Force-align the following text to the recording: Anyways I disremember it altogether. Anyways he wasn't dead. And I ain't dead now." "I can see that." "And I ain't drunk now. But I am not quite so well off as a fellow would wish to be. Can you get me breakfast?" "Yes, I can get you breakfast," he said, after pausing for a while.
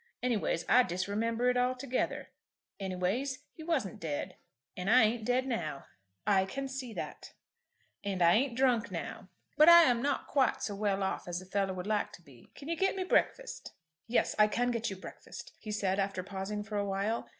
Anyways 0.23 0.65
I 0.67 0.81
disremember 0.81 1.47
it 1.51 1.57
altogether. 1.57 2.29
Anyways 2.79 3.43
he 3.53 3.61
wasn't 3.61 3.99
dead. 3.99 4.35
And 4.75 4.89
I 4.89 5.03
ain't 5.03 5.25
dead 5.25 5.45
now." 5.45 5.85
"I 6.25 6.45
can 6.45 6.67
see 6.67 6.91
that." 6.95 7.33
"And 8.03 8.23
I 8.23 8.33
ain't 8.33 8.57
drunk 8.57 8.89
now. 8.89 9.29
But 9.57 9.69
I 9.69 9.83
am 9.83 10.01
not 10.01 10.25
quite 10.25 10.63
so 10.63 10.73
well 10.73 11.03
off 11.03 11.27
as 11.27 11.39
a 11.39 11.45
fellow 11.45 11.75
would 11.75 11.85
wish 11.85 12.05
to 12.13 12.23
be. 12.23 12.49
Can 12.55 12.67
you 12.67 12.75
get 12.75 12.95
me 12.95 13.03
breakfast?" 13.03 13.73
"Yes, 14.07 14.33
I 14.39 14.47
can 14.47 14.71
get 14.71 14.89
you 14.89 14.95
breakfast," 14.95 15.51
he 15.59 15.71
said, 15.71 15.99
after 15.99 16.23
pausing 16.23 16.63
for 16.63 16.77
a 16.77 16.83
while. 16.87 17.29